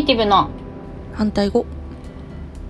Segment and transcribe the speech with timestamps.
[0.00, 0.48] イティブの
[1.12, 1.66] 反対語。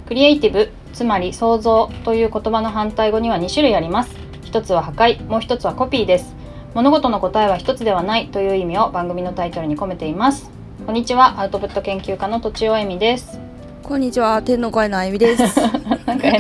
[0.07, 4.11] クリエイティブつまり創造という言葉の反対語には2種類あります。
[4.43, 6.35] 一つは破壊もう一つはコピーです。
[6.75, 10.51] 物事の答えは一つではないという意味を番組のタイトルに込めています。
[10.85, 13.39] こんにちはアウトプット研究家のとちおえみです。
[13.85, 15.61] こんにちは天の声のあゆみです。
[16.07, 16.31] なんか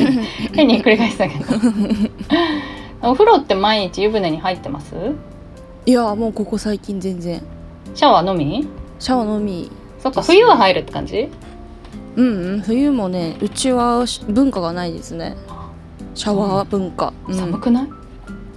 [0.52, 1.44] 変に繰り返したけど。
[3.08, 4.94] お風呂って毎日湯船に入ってます？
[5.86, 7.40] いやもうここ最近全然。
[7.94, 8.66] シャワーのみ？
[8.98, 9.70] シャワーのみ
[10.02, 11.28] そっか冬は入るって感じ？
[12.16, 15.36] うんうん冬もねうちはし文化がないですね。
[16.14, 17.34] シャワー文化、うん。
[17.34, 17.88] 寒くない、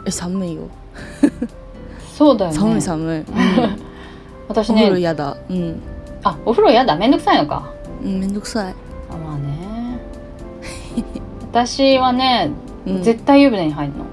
[0.06, 0.70] え寒いよ。
[2.16, 2.58] そうだよね。
[2.58, 3.26] 寒い寒い、うん、
[4.50, 5.38] 私お風呂ねやだ。
[5.50, 5.82] うん、
[6.24, 6.96] あお風呂やだ？
[6.96, 7.72] めんどくさいのか？
[8.04, 8.76] うん、めんどくさい、
[9.10, 10.00] あまあね。
[11.52, 12.52] 私はね、
[12.88, 14.06] うん、絶対湯船に入るの。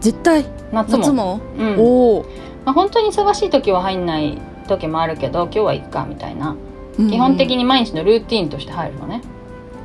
[0.00, 0.46] 絶対？
[0.72, 0.98] 夏も。
[0.98, 1.76] 夏も、うん。
[1.78, 1.82] お
[2.18, 2.26] お
[2.64, 6.56] まあ、本当に忙しい時は入んない時もあるけど今日はいっかみたいな。
[6.96, 9.20] 基本的にに毎日のルーティンとして入るのね。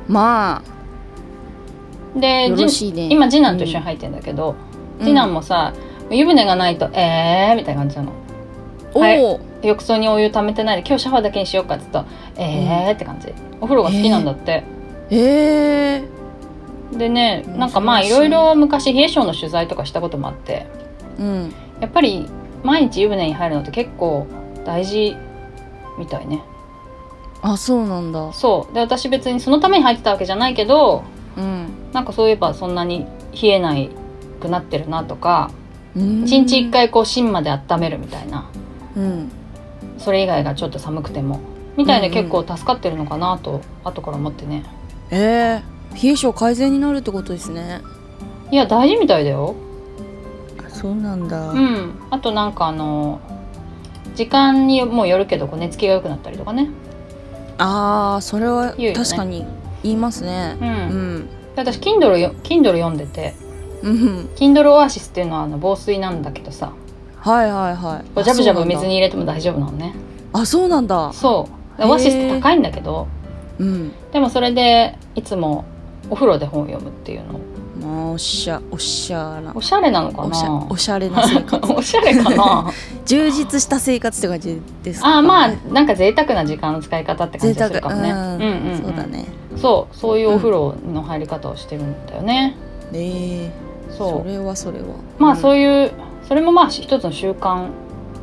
[0.06, 0.62] ま
[2.14, 3.08] でよろしいね。
[3.08, 4.54] じ今次男と一緒に入ってんだけど、
[5.00, 5.72] あ次男もさ
[6.10, 8.12] 湯船がないとえーみたいな感じなの。
[8.94, 9.24] おはい。
[9.24, 12.04] お浴槽にお湯溜めてないで今日シャワーだけにしようかっつうと
[12.36, 13.32] えーって感じ。
[13.60, 14.62] お風呂が好きなんだって、
[15.10, 20.66] えー、でねうんなんかまあいろいろ昔冷え性の取材とかしたこともあって
[21.18, 21.52] うん。
[21.80, 22.28] やっぱり
[22.62, 24.26] 毎日湯船に入るのって結構
[24.64, 25.16] 大事
[25.98, 26.42] みたいね。
[27.42, 28.32] あそうなんだ。
[28.32, 28.74] そう。
[28.74, 31.04] で私別にそのために入ってたわけじゃないけど
[31.36, 31.68] うん。
[31.92, 33.06] なんかそういえばそんなに
[33.40, 33.90] 冷えない
[34.40, 35.50] くなってるなとか
[35.96, 36.24] うん。
[36.24, 38.50] 一日一回こう芯まで温めるみたいな。
[38.96, 39.30] うん。
[39.98, 41.40] それ以外がちょっと寒くても。
[41.76, 42.24] みたいでうんうん。
[42.24, 44.64] 結構助かってるのかなと後から思ってね。
[45.10, 47.80] えー、冷え性改善になるってことですね。
[48.50, 49.54] いや大事みたいだよ。
[50.68, 51.50] そうなんだ。
[51.50, 51.94] うん。
[52.10, 53.20] あとなんかあの
[54.14, 56.70] 時間にもよるけどこう寝つきが良くなったりとかね。
[57.58, 59.46] あーそれは確かに
[59.82, 60.56] 言いますね。
[60.60, 60.72] うん、う
[61.18, 61.26] ん。
[61.26, 63.34] で私 Kindle よ Kindle 読んでて
[63.82, 64.28] うん。
[64.36, 66.72] Kindle オアシスっていうのはあの防水なんだけどさ。
[67.16, 68.04] はいはいはい。
[68.14, 69.94] こうジャブジャブ水にに入れても大丈夫なのね。
[70.32, 71.12] あそうなんだ。
[71.12, 71.86] そう。
[71.86, 73.08] オアシスって高いんだけど
[73.58, 73.92] うん。
[74.12, 75.64] でもそれでいつも
[76.08, 77.40] お風呂で本を読むっていうの
[77.80, 81.72] まあおっしゃおっしゃなおしゃれなのかおしゃなおしゃれな生活。
[81.72, 82.70] おしゃれかな？
[83.06, 85.16] 充実した生活って感じですか？
[85.16, 88.10] あーまあなんか贅沢な時間の使い方って感じがするかもね。
[88.10, 88.18] うん。
[88.18, 88.78] うんうんうん。
[88.82, 89.26] そうだね。
[89.56, 92.56] そうそういうお風呂の入り方をしてるんだよね、
[92.92, 94.22] えー、そう。
[94.22, 94.86] それはそれは。
[95.18, 95.92] まあそういいう
[96.28, 97.66] それもまあ一つの習慣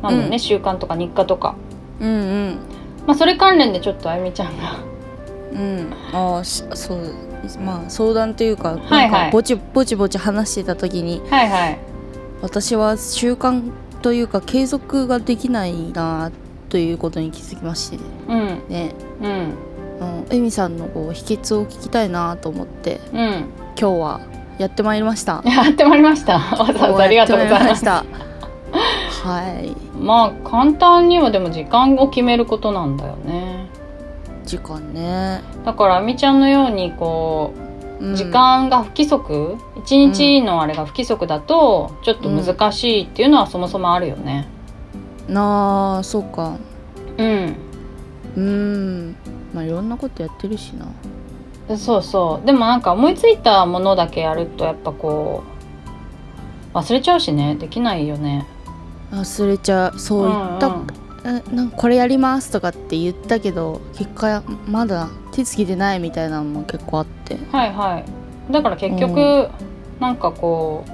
[0.02, 0.38] なのね、うん。
[0.38, 1.54] 習慣とか日課とか。
[2.00, 2.12] うんう
[2.50, 2.58] ん。
[3.06, 4.76] まあそれ関連でちょっとあゆみちゃんが
[5.52, 5.92] うん。
[6.12, 6.98] ああしそう
[7.58, 11.78] まあ相談というかなんかぼちぼちぼち話してた時にはいはい。
[12.42, 13.70] 私は習慣
[14.02, 16.30] というか継続ができないな
[16.68, 17.98] ということに気づきまして
[18.28, 18.62] うん。
[18.68, 18.94] ね。
[19.22, 19.30] うん。
[20.00, 23.18] うんエミさんのこう秘訣を聞きたいなと思ってうん。
[23.18, 24.20] 今日は
[24.58, 25.42] やってまいりました。
[25.46, 26.34] やってまいりました。
[26.38, 28.04] わざわざありがとうございました。
[29.22, 29.74] はい。
[29.98, 33.68] まあ簡単にはでも時間を決めることなんだよね
[34.48, 37.68] 時間ね、だからあみちゃんのようにこう
[38.00, 38.16] うん。
[38.16, 44.48] 時間が不規則一日のあれが不規則だとちょっと難しいっていうのはそもそもあるよね。
[45.28, 46.56] なあそうか。
[47.18, 47.56] うん。
[48.36, 49.16] うん。
[49.52, 51.76] まあいろんなことやってるしな。
[51.76, 52.46] そうそう。
[52.46, 55.42] でもなんか思いついたものだけやるとやっぱこ
[56.72, 57.56] う忘れちゃうしね。
[57.56, 58.46] できないよね。
[59.10, 59.98] 忘れちゃう。
[59.98, 60.70] そう言った、ん。
[60.70, 67.36] んえなんかこれやりますとかって言ったけど結果まだ手つきてないみたいなのも結構あって。
[67.52, 68.52] はいはい。
[68.52, 69.48] だから結局、
[70.00, 70.84] なんかこ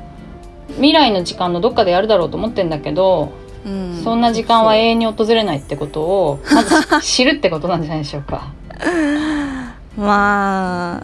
[0.68, 3.32] う未来の時間のどっかでやるだろうと思ってんだけど、
[3.64, 4.00] うん。
[4.02, 8.52] そんな時間は永遠に訪れないってことをまず知るってことなんじゃないでしょうか。
[9.96, 11.02] まあ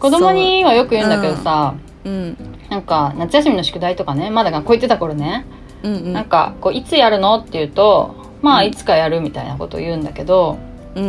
[0.00, 1.74] 子供にはよく言うんだけどさ、
[2.04, 2.36] うん。
[2.68, 5.46] なんか夏休みの宿題とかねまだ学校行ってた頃ね、
[5.82, 6.12] うんうん。
[6.12, 8.68] なんかこういつやるのって言うとまあうん。
[8.68, 10.58] いつかやるみたいなことを言うんだけど、
[10.94, 11.06] うんう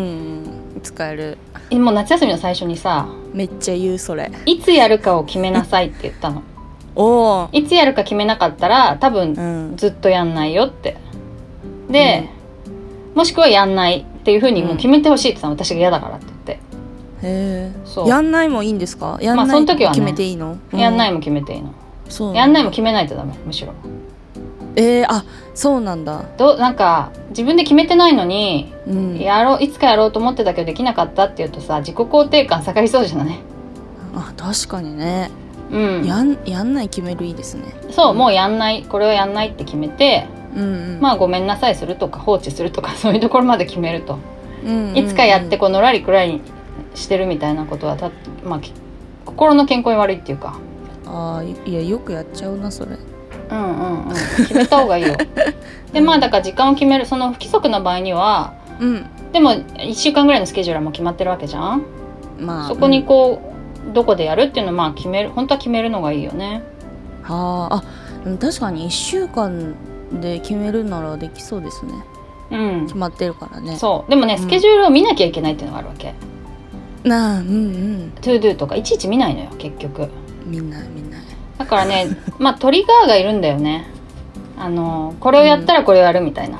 [0.78, 0.82] ん。
[0.84, 1.38] 使える。
[1.72, 4.32] もう夏休みの最初にさめっちゃ言うそれ。
[4.46, 6.44] いつやるかを決めなさいって言ったの。
[6.96, 9.78] おおいつやるか決めなかったら多分うん。
[9.78, 10.98] ずっとやんないよって。
[11.90, 12.28] で、
[13.16, 15.54] もしくはやんないっていうふうにもう決めてほしいって言ったの。
[15.66, 16.52] 私が嫌だからって言って。
[16.54, 16.60] へ
[17.24, 18.08] えそう。
[18.10, 19.18] やんないもいいんですか？
[19.22, 19.96] やんまあないその時はね。
[19.96, 21.70] 決めていいの、もやんないも決めていいの、
[22.10, 23.74] そうやんないも決めないとダメむしろ
[24.76, 26.24] えー、あそうなんだ。
[26.38, 29.20] どうなんか自分で決めてないのにうん。
[29.20, 33.40] やろういつかやろうと思ってたけどできなかったっていうとさ自己肯定感下がりそうじゃない？
[34.16, 35.30] あ確かにね。
[35.72, 36.06] うん。
[36.06, 37.64] やんやんない決めるいいですね。
[37.92, 38.84] そうもうやんない。
[38.84, 41.00] これはやんないって決めてうんうん。
[41.02, 44.18] まあごめんなさいするとか放置するとか そういうところまで決めると。
[44.66, 46.40] うんいつかやってこうのらりくらり
[46.94, 48.12] してるみたいなことはた、
[48.46, 48.72] まあ、き
[49.26, 50.54] 心の健康に悪いっていうか。
[51.08, 52.92] あいやよくやっちゃうなそれ
[53.52, 54.16] うんうんうん。
[54.38, 55.16] 決めた方がいいよ。
[55.94, 59.06] でまあだから時間を決めるその不規則な場合にはうん。
[59.34, 61.84] でも1週間ぐらいのスケジュールはもう決まってるわけじゃん。
[62.40, 63.42] まあそこにこ
[63.90, 66.64] う、どこでやるっていうのをまあ決める本当は決めるのがいいよね。
[66.66, 66.82] うん
[67.24, 67.76] はあ。
[67.78, 67.84] あ
[68.40, 69.76] 確かに1週間
[70.22, 71.94] で決めるならできそうですね。
[72.52, 72.86] うん。
[72.86, 73.76] 決まってるからね。
[73.78, 74.10] そう。
[74.10, 74.40] でもねうん。
[74.40, 76.14] スケジュールを見なきゃいけないっていうのがあるわけ、
[77.04, 77.52] なあうんう
[78.08, 78.12] ん。
[78.22, 80.10] ToDo とかいちいち見ないのよ結局。
[80.46, 81.18] みんなみんな
[81.64, 83.88] だからねまあトリガーがいるんだよね。
[84.58, 86.60] あのこれをやったらこれをやるみたいな、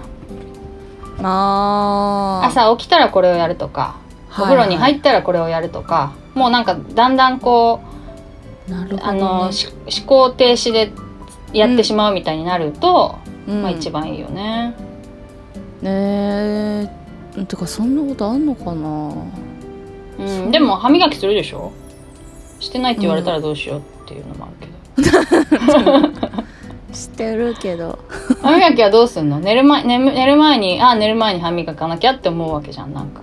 [1.22, 3.96] ああ朝起きたらこれをやるとか
[4.32, 7.82] お風呂に入ったらこれをやるとか、もうなんかだんだんこ
[8.68, 10.92] うね、あの、し思考停止で
[11.52, 13.62] やってしまうみたいになると、うん。
[13.64, 14.76] まあ一番いいよね。
[15.82, 16.90] ね
[17.38, 17.46] え。
[17.46, 19.14] てかそんなことあんのかな。
[20.20, 21.72] うん、でも歯磨きするでしょ？
[22.60, 24.72] してないって言われたらどうしようっていうのもあるけど、
[26.94, 28.00] してるけど。
[28.42, 29.40] 歯磨きはどうすんの？
[29.40, 33.22] 寝る前寝む寝る前にあ寝る前に歯磨かなきゃって思うわけじゃんなんか。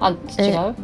[0.00, 0.74] あ違えう？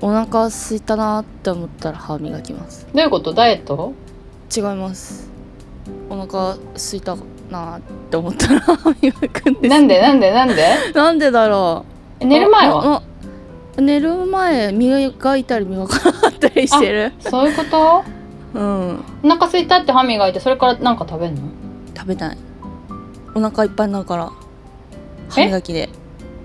[0.00, 2.86] お腹空いたなって思ったら歯磨きます。
[2.94, 3.34] どういうこと？
[3.34, 3.92] ダイエット？
[4.56, 5.28] 違います。
[6.08, 7.16] お腹空いた
[7.50, 7.80] なっ
[8.10, 9.68] て思ったら歯磨くんです。
[9.68, 10.00] なんで？
[10.00, 10.30] なんで？
[10.32, 10.64] なんで？
[10.94, 11.84] なんでだろ
[12.20, 12.24] う。
[12.24, 13.02] え寝る前は？
[13.76, 17.12] 寝る前磨いたり磨かなかったりしてる。
[17.20, 18.04] そういうこと？
[18.54, 19.04] うん。
[19.22, 21.42] お腹空いたって歯磨いてそれからなんか食べんの？
[21.96, 22.38] 食べない。
[23.34, 24.32] お腹いっぱいになるから。
[25.28, 25.88] 歯磨きで。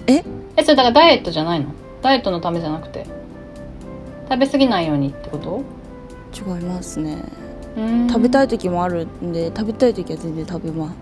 [0.08, 0.24] え？
[0.62, 1.68] それだからダイエットじゃないの？
[2.02, 3.06] ダイエットのためじゃなくて？
[4.30, 5.64] 食べ過ぎないようにってこと？
[6.34, 7.18] 違いますね。
[8.10, 10.94] 食べたい時もあるんで食べたい時は全然食べま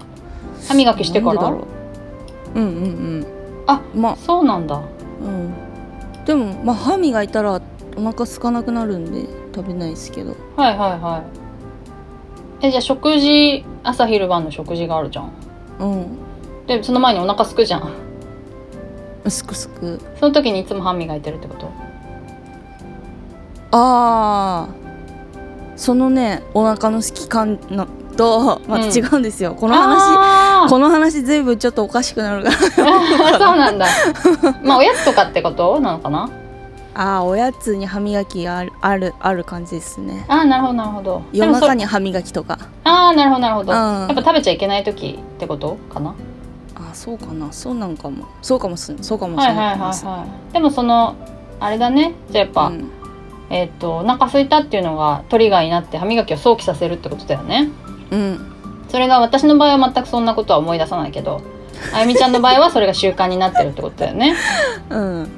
[0.59, 0.69] す。
[0.69, 1.42] 歯磨きしてから？
[1.42, 1.68] なんでだろ
[2.56, 2.59] う。
[2.59, 2.88] うんうんう
[3.19, 3.27] ん。
[3.68, 4.15] あまあ。
[4.15, 4.80] そうなんだ。
[5.21, 5.54] うん。
[6.25, 7.62] でもまあ歯磨いたら
[7.97, 10.36] お腹空かなくなるんで食べないですけど。
[10.56, 11.24] はいはいは
[12.62, 12.68] い。
[12.68, 15.31] えじゃあ食事朝昼晩の食事があるじゃん。
[15.80, 16.18] うん。
[16.68, 17.92] でその前にお腹すくじゃん。
[19.27, 20.00] すくすく。
[20.19, 21.71] その時にいつも歯磨いてるってこと？
[23.74, 24.69] ああ
[25.77, 27.88] そのねお腹の好き感の
[28.18, 32.57] とまた違うんですよ、この話この話随分ちょっとおかしくなるから。
[33.39, 33.88] そうなんだ。
[34.63, 35.80] まあおやつとかってこと？
[35.80, 36.30] なのかな？
[36.94, 40.26] ああおやつに歯磨きあるあるある感じですね。
[40.28, 41.24] ああなるほどなるほど。
[41.32, 42.60] 夜中に歯磨きとか。
[42.84, 43.78] ああなるほどなるほど、うん。
[43.78, 46.16] やっぱ食べちゃいけない時ってことかな？
[46.76, 47.52] ああそうかな。
[47.52, 48.26] そうなんかも。
[48.42, 50.54] そうかもすそうかもしれはいはいはいですはい。
[50.54, 51.16] でもその
[51.60, 52.14] あれだね。
[52.30, 52.92] じゃあやっぱ、うん。
[53.54, 57.70] えっ、とお腹空いたっていうのがトリガーになって歯磨きを想起させるってことだよね
[58.10, 58.52] うん
[58.88, 61.42] それが私の場合は全くそんなことは思い出さないけど
[61.94, 64.36] あゆみちゃんの場合はそれが習慣になってるってことだよね。
[64.90, 65.30] うん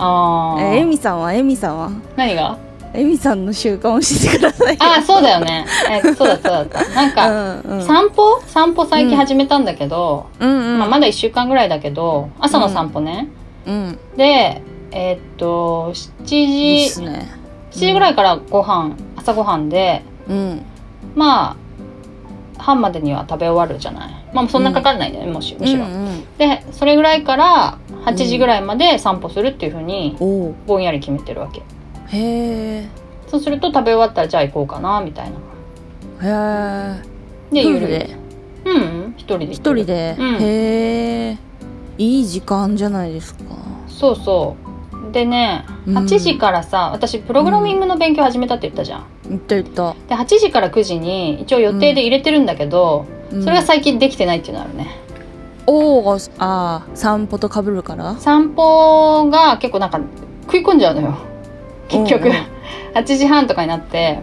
[0.00, 1.32] ああえエミさんは？
[1.32, 1.90] エミさんは？
[2.16, 2.56] 何が？
[2.92, 4.82] エミさんの習慣を教えてくださいよ。
[4.82, 5.64] ああそうだよね。
[5.90, 6.84] えそうだそうだった。
[6.90, 7.82] なんか、うんうん。
[7.86, 8.40] 散歩？
[8.46, 10.50] 散歩最近始めたんだけど、うん。
[10.50, 13.28] うんまあ、まだ1週間ぐらいだけど朝の散歩ね、
[13.66, 13.98] うん。
[14.16, 15.92] でえーっと
[16.24, 17.28] 7いいっ時すね。
[17.70, 19.68] 7時ぐらいからご飯朝ごはん。
[19.68, 20.62] でうん。
[21.14, 21.50] ま
[22.58, 25.90] あ半までには食べ終わるじゃないまあそんなかかんないね、もしむしろ、うん。
[25.90, 30.16] うんでそれぐらいから8時ぐらいまで散歩するっていうふうに
[30.66, 31.60] ぼんやり決めてるわけ。
[31.60, 31.62] へ
[32.82, 32.88] え。
[33.26, 35.30] そうすると食べ終わったらじゃあ行こうかなみたい
[36.20, 36.96] な。
[36.96, 37.54] へえ。
[37.54, 38.16] でゆる夫婦で？
[38.64, 39.14] うんうん。
[39.16, 40.36] 一人で一人で、うん。
[40.36, 41.38] へえ。
[41.98, 43.44] いい時間じゃないですか。
[43.88, 44.56] そうそ
[45.08, 45.12] う。
[45.12, 45.98] でねうん。
[45.98, 49.04] 8時からさ、私プログラミングの勉強始めたって言ったじゃん。
[49.28, 54.88] 言った言った、で8時から9時に一応予定で入れてるんだけど、うんそれが最近できてないっていうのあるね。
[55.66, 58.16] おおああ散歩とかぶるから？
[58.18, 60.00] 散歩が結構なんか
[60.46, 61.14] 食い込んじゃうのよ。
[61.88, 62.24] 結局。
[62.26, 62.34] うんう。
[62.34, 62.36] ん
[62.94, 64.18] 8時半とかになって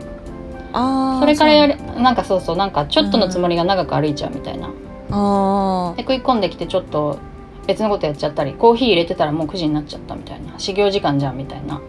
[0.73, 4.67] ああそれからやるなんかそうそうなんかちょっとのつもりが長く歩いちゃうみたいな。
[5.09, 7.17] あで食い込んできてちょっと
[7.65, 10.59] 別のことやっちゃったりコーヒー入れてたらもう9時になっちゃったみたいな。
[10.59, 11.79] 始業時間じゃんみたいな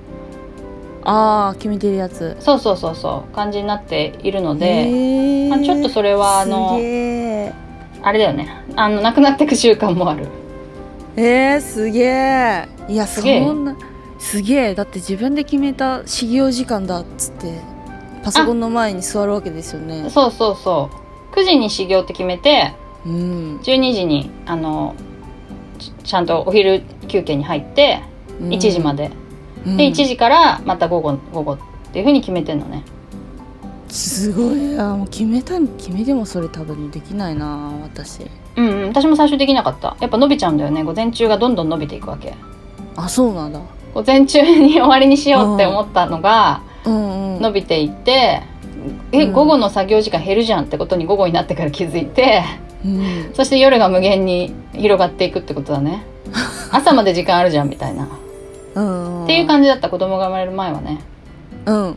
[1.08, 2.36] ああー決めてるやつ。
[2.38, 6.74] そうそうそうそう感じになっているのでまあちょっとそれはあの
[8.02, 8.64] あれだよね。
[8.76, 10.26] あのなくなっていく習慣もある。
[11.16, 13.46] えー、すげえいやすげえ。
[14.18, 14.74] すげえ。
[14.74, 17.60] だって自分で決めた始業時間だっつって
[18.22, 20.10] パソコンの前に座るわけですよね。
[20.10, 20.90] そうそうそ
[21.32, 21.34] う。
[21.34, 22.74] 9時に始業って決めて
[23.06, 23.58] うん。
[23.62, 24.94] 12時にあの
[25.78, 28.02] ちちゃんとお昼休憩に入って
[28.40, 29.10] 1時まで、
[29.66, 29.76] うん。
[29.76, 31.58] で1時からまた午後午後っ
[31.92, 32.84] ていうふうに決めてんのね。
[33.88, 34.78] すごい。
[34.78, 38.26] あもう決めた決めてもそれ多分できないな私。
[38.56, 38.88] うんうん。
[38.88, 39.96] 私も最初できなかった。
[40.00, 40.82] やっぱ伸びちゃうんだよね。
[40.82, 42.34] 午前中がどんどん伸びていくわけ。
[42.96, 43.60] あそうなんだ。
[43.94, 47.42] 午前中に終わりにしようって思ったのがうんうん。
[47.42, 48.42] 伸びていって、
[49.12, 49.32] えうん。
[49.32, 52.42] 午後の作業時間減るじゃんってことに午後になってから気づいて
[52.84, 53.30] うん。
[53.34, 56.04] そして夜が無限に広がっていくってことだね。
[56.70, 58.06] 朝まで時間あるじゃんみたいな
[58.78, 59.24] うん。
[59.24, 61.00] っていう感じだった子供が生まれる前はね。
[61.66, 61.96] うん。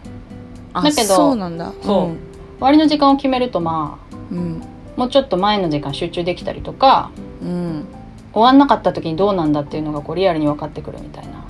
[0.73, 1.71] あだけどそうなんだ。
[1.81, 2.05] そう。
[2.05, 2.17] 終
[2.59, 4.37] わりの時間を決めるとまあうん。
[4.37, 4.61] うん
[4.97, 7.11] もうちょっと前の時間集中できたりとか
[7.41, 7.85] うん。
[8.33, 11.45] 終わんなかった時にどうなんだっていうのがこうリアルに分かってくるみたいな、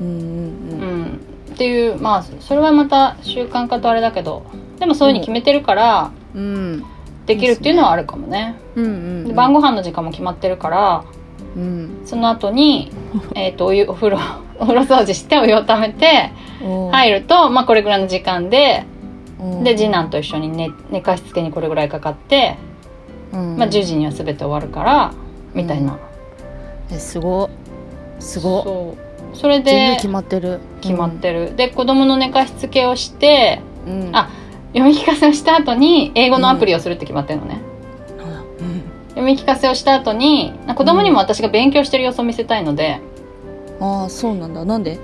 [0.00, 1.20] うんうんうん。
[1.52, 4.44] っていうまあそれはまた習慣化とあれだけど
[4.78, 6.84] でもそういうふうに決めてるからうん
[7.26, 8.56] できるっていうのはあるかもね。
[8.76, 11.04] うんうんで晩ご飯の時間も決まってるから
[11.56, 12.02] うん。
[12.04, 12.92] その後に
[13.34, 14.18] えっとお湯お風呂
[14.58, 18.84] お風呂掃除してお湯をためて入ると、まあ、これぐらいの時間で
[19.62, 22.56] で次男と一緒に寝寝かしつけにこれぐらいかかって、
[23.32, 23.56] うん。
[23.58, 25.14] まあ、10時には全て終わるから
[25.54, 25.98] みたいな、
[26.90, 27.50] えすご
[28.18, 28.96] すごそ
[29.34, 29.36] う。
[29.36, 30.60] それで全部決まってる。
[30.80, 34.10] 決まってる、で子供の寝かしつけをしてうん。
[34.16, 34.30] あ
[34.72, 37.60] 読み聞かせをした後に英語のアプリをするって決まってるのね、
[38.60, 38.82] うん。
[39.10, 43.00] 読み聞かせをした後に子供にも私が勉強してる様子を見せたいので、
[43.80, 44.64] ああそうなんだ。
[44.64, 44.98] なんで？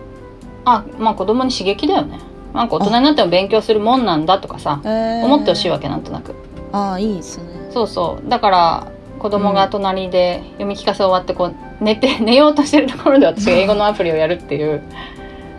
[0.65, 2.19] あまあ子供に刺激だよね。
[2.55, 5.25] なんか大人になっても勉強するもんなんだとかさえー。
[5.25, 6.35] 思ってほしいわけなんとなく。
[6.73, 7.45] ああいいですね。
[7.71, 8.29] そうそう。
[8.29, 8.87] だから
[9.19, 14.83] 子供が隣で読み聞かせ終わってこう寝て 寝ようとしてるところで私が英語のアプリをやるっていう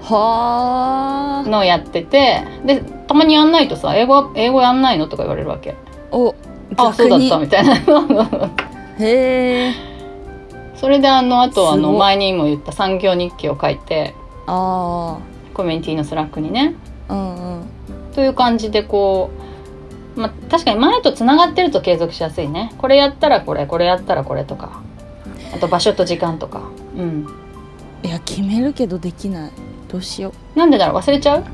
[0.01, 5.75] はあのをやっててでたまにやんないとさ英語英語やんないのとか言われるわけ。
[6.12, 6.36] お
[6.77, 7.75] あそうだったみたいな。
[7.75, 7.79] へ
[9.00, 9.92] え
[10.83, 14.13] それであのあとあの前にも言った三行日記を書いて
[14.47, 15.17] あ
[15.53, 16.75] コミュニティのスラックにね。
[17.07, 17.65] あうんうん。
[18.13, 19.31] という感じでこ
[20.17, 22.73] う、まあ、確かに前とつながってると継続しやすいね。
[22.77, 24.81] これやったらこれこれやったらこれとか。
[25.55, 26.63] あと場所と時間とか。
[26.97, 27.27] うん。
[28.03, 29.51] いや決めるけどできない。
[29.87, 30.59] どうしよう。
[30.59, 30.97] なんでだろう？
[30.97, 31.45] 忘れちゃう？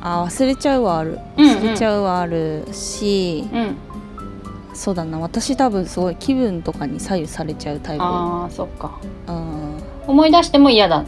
[0.00, 1.18] あ忘れちゃうはある。
[1.36, 1.58] うんうん。
[1.58, 3.76] 忘れちゃうはあるし、うん
[4.78, 5.18] そうだな。
[5.18, 8.02] 私多分すごい気分とかに左右されちゃうタイプ。
[8.04, 8.98] あーそっか。
[9.26, 9.82] うん。
[10.06, 11.04] 思い出しても嫌だっ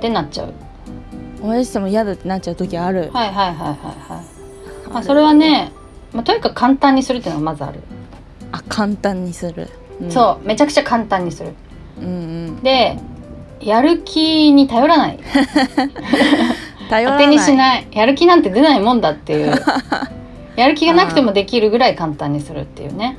[0.00, 0.52] てなっちゃう。
[1.40, 4.22] 思い出しても嫌だってなっちゃう時ある、はいはいはいはいは
[4.88, 4.90] い。
[4.90, 5.70] まあそれはね、
[6.12, 7.80] まあ、とにかく簡単にするっていうのがまずある、
[8.50, 9.68] あ簡単にする、
[10.00, 11.54] うん、そうめちゃくちゃ簡単にする。
[12.00, 12.08] うんう
[12.50, 12.62] ん。
[12.64, 12.98] で
[13.60, 15.20] やる気に頼らない。
[16.90, 17.24] 頼らない。
[17.24, 17.86] 当てにしない。
[17.92, 19.54] やる気なんて出ないもんだっていう
[20.56, 23.18] やる気がなくてもできるぐらい簡単にするっていうね。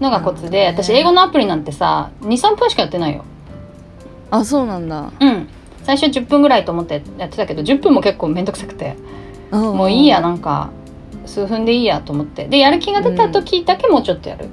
[0.00, 3.24] のがコツで、私英語のアプリなんてさ23分しかやってないよ。
[4.30, 5.12] あそうなんだ。
[5.20, 5.48] うん。
[5.84, 8.96] 最初10分ぐらいと思ってやってたけど10分も結構めんどくさくて。
[9.50, 10.70] ももういいやなんか
[11.26, 12.46] 数分でいいやと思って。
[12.46, 14.46] でやる気が出た時だけもうちょっとやる、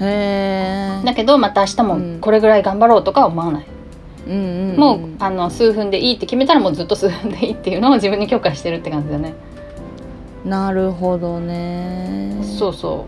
[0.00, 3.66] へえだけどまた明日もこれぐらい頑張ろうとかは思わない、
[4.26, 9.34] うんうんうん、もうあの数分でいいって決めたらもうずっと数分でいいっていうのを自分に許可してるって感じだね
[10.44, 12.36] なるほどね。
[12.42, 13.06] そうそ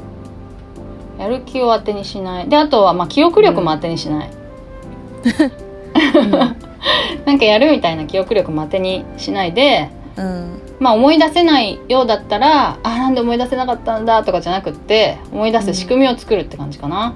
[1.19, 1.21] う。
[1.21, 2.49] やる気を当てにしない。
[2.49, 4.31] であとはまあ記憶力も当てにしない、
[7.25, 10.61] なんかやるみたいな記憶力も当てにしないでうん。
[10.79, 17.15] まあ思い出せないようだったらあなんで思い出せなかったんだとかじゃなくって思い出す仕組みを作るって感じかな、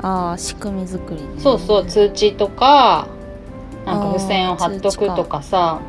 [0.00, 1.86] ああ仕組み作り、ね、そうそう。
[1.86, 3.08] 通知とか
[3.84, 5.80] なんか付箋を貼っとくとかさ。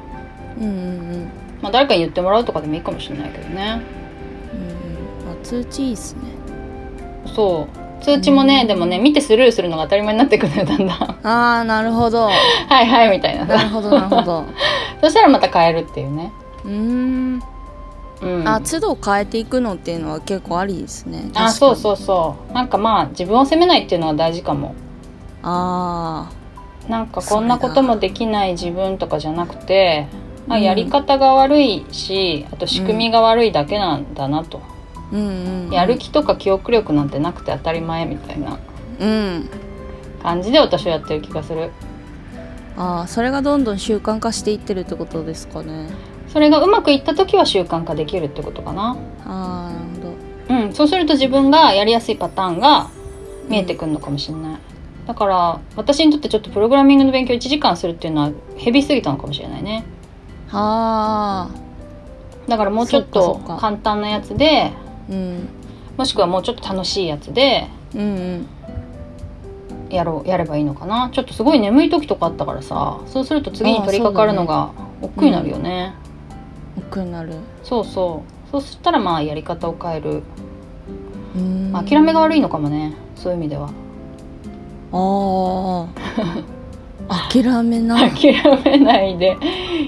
[0.59, 0.71] うんうんう
[1.17, 3.81] んまあ誰かに言ってもらうとかでもいいかもしれないけどね。
[4.53, 5.31] うんうん。
[5.31, 6.21] あ通知いいっすね。
[7.33, 7.69] そ
[8.01, 8.03] う。
[8.03, 8.67] 通知もね、うん。
[8.67, 11.01] でもね見てスルーするのが当たり前になってくるのよだんだん。
[11.25, 12.25] ああなるほど。
[12.25, 12.31] は
[12.81, 13.47] いはいみたいな。
[13.47, 14.43] さなるほどなるほど。
[15.01, 16.33] そしたらまた変えるっていうね。
[16.65, 17.43] うーん。
[18.21, 18.47] うん。
[18.47, 21.31] あ都度変えていくのっていうのは結構ありですね。
[21.33, 22.53] あそうそうそう。
[22.53, 24.75] なんかまあ自分を責めないっていうのが大事かも。
[25.41, 26.29] あ
[26.89, 30.07] なんかこんなこともできない自分とかじゃなくて
[30.49, 30.61] あうん。
[30.61, 38.59] やり方が悪いしあと仕組みが悪いだけなんだなと、あうんうん、うん、やる気とか記憶力なんてなくて当たり前みたいな。
[38.99, 39.49] うん。
[40.21, 41.71] 感じで私はやってる気がする。
[42.75, 45.89] ああそれがどんどん習慣化していってるってことですかね。
[46.27, 48.97] それがうまくいった時は習慣化できるってことかな。
[49.25, 50.55] ああなるほど。
[50.55, 52.89] うんそうすると自分がやりやすいパターンが
[53.47, 54.57] 見えてくるのかもしれない、
[55.07, 59.83] だから私にとってちょっとプログラミングの勉強1時間するっていうのはヘビーすぎたのかもしれないね
[60.53, 64.71] ああだからもうちょっそと簡単なやつで
[65.09, 65.49] うん。
[65.97, 68.47] もしくはもうちょっと楽しいやつでうんうん。
[69.89, 71.09] やろうやればいいのかな。
[71.13, 75.93] ちょっとすごい眠い時とかあったからさそうすると次に取り掛かるのが億劫になるよね。
[76.77, 77.33] 奥になる。
[77.63, 78.51] そうそう。
[78.51, 80.23] そうしたらまあやり方を変える。
[81.35, 81.71] うーん。
[81.71, 83.69] まあ諦めが悪いのかもねそういう意味では。
[84.91, 86.53] ああ
[87.07, 88.33] 諦めな諦
[88.63, 89.37] めないで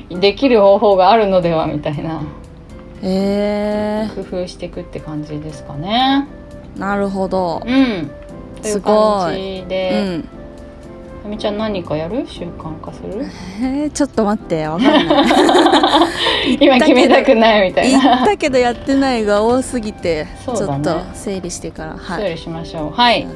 [0.10, 2.22] できる方法があるのではみたいな。
[3.01, 6.27] え工夫していくって感じですかね。
[6.75, 7.62] ー、なるほど。
[7.65, 8.10] うん。
[8.62, 10.03] というすご感いじで。
[10.07, 10.45] うん
[11.25, 13.25] あみちゃん何かやる習慣化する？
[13.60, 16.53] えー、ちょっと待ってわかんない。
[16.62, 20.84] 今決めたくないみたい言なったけどやってないが多すぎて、ちょっそうだね。
[20.84, 21.98] と整理してから。
[21.98, 22.22] はい。
[22.22, 22.91] 整理しましょう。
[22.91, 23.25] はい。
[23.25, 23.36] はい。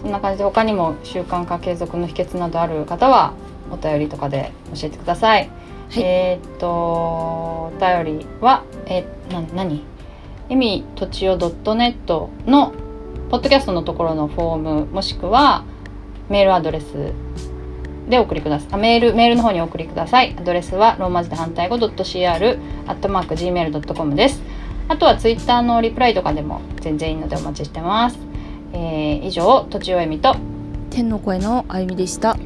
[0.00, 3.34] そんな感じで他にも習慣化継続の秘訣などある方は
[3.70, 5.50] お便りとかで教えてください、
[5.90, 6.02] はい。
[6.02, 9.84] えーっとお便りはえな何？
[10.48, 12.72] えみとちお .net の
[13.28, 15.64] ポッドキャストのところのフォームもしくは
[16.28, 17.12] メールアドレス
[18.08, 18.68] でお送りください。
[18.72, 20.34] あメールメールの方にお送りください。
[20.38, 24.42] アドレスはローマ字で反対語 .cr アットマーク gmail.com です。
[24.88, 28.18] あとはツイッターのリプライとかでも全然いいのでお待ちしてます、
[28.72, 30.34] えー以上とちおえみと
[30.90, 32.38] 天の声のあゆみでした。